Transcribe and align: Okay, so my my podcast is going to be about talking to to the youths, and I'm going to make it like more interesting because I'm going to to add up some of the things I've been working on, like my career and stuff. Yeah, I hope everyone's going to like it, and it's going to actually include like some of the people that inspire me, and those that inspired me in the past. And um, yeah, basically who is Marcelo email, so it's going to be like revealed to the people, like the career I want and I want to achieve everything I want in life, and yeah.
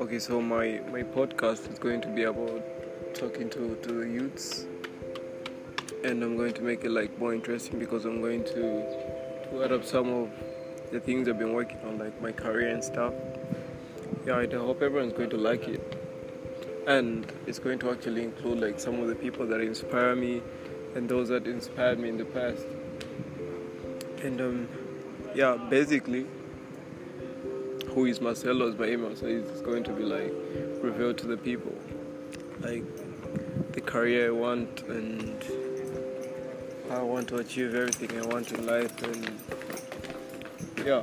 Okay, 0.00 0.20
so 0.20 0.40
my 0.40 0.80
my 0.92 1.02
podcast 1.02 1.68
is 1.72 1.76
going 1.80 2.00
to 2.02 2.06
be 2.06 2.22
about 2.22 2.62
talking 3.14 3.50
to 3.50 3.74
to 3.82 3.94
the 3.94 4.06
youths, 4.08 4.64
and 6.04 6.22
I'm 6.22 6.36
going 6.36 6.54
to 6.54 6.62
make 6.62 6.84
it 6.84 6.92
like 6.92 7.18
more 7.18 7.34
interesting 7.34 7.80
because 7.80 8.04
I'm 8.04 8.20
going 8.20 8.44
to 8.44 8.60
to 9.48 9.64
add 9.64 9.72
up 9.72 9.84
some 9.84 10.08
of 10.08 10.30
the 10.92 11.00
things 11.00 11.28
I've 11.28 11.40
been 11.40 11.52
working 11.52 11.80
on, 11.84 11.98
like 11.98 12.22
my 12.22 12.30
career 12.30 12.68
and 12.68 12.84
stuff. 12.84 13.12
Yeah, 14.24 14.36
I 14.36 14.46
hope 14.46 14.82
everyone's 14.82 15.14
going 15.14 15.30
to 15.30 15.36
like 15.36 15.66
it, 15.66 15.82
and 16.86 17.26
it's 17.48 17.58
going 17.58 17.80
to 17.80 17.90
actually 17.90 18.22
include 18.22 18.60
like 18.60 18.78
some 18.78 19.00
of 19.00 19.08
the 19.08 19.16
people 19.16 19.48
that 19.48 19.60
inspire 19.60 20.14
me, 20.14 20.42
and 20.94 21.08
those 21.08 21.28
that 21.30 21.48
inspired 21.48 21.98
me 21.98 22.08
in 22.08 22.18
the 22.18 22.24
past. 22.24 22.66
And 24.22 24.40
um, 24.40 24.68
yeah, 25.34 25.56
basically 25.56 26.26
who 27.94 28.06
is 28.06 28.20
Marcelo 28.20 28.70
email, 28.84 29.14
so 29.16 29.26
it's 29.26 29.60
going 29.60 29.84
to 29.84 29.92
be 29.92 30.04
like 30.04 30.32
revealed 30.82 31.18
to 31.18 31.26
the 31.26 31.36
people, 31.36 31.74
like 32.60 32.84
the 33.72 33.80
career 33.80 34.28
I 34.28 34.30
want 34.30 34.82
and 34.82 35.44
I 36.90 37.02
want 37.02 37.28
to 37.28 37.36
achieve 37.36 37.74
everything 37.74 38.18
I 38.20 38.26
want 38.26 38.52
in 38.52 38.66
life, 38.66 39.02
and 39.02 40.86
yeah. 40.86 41.02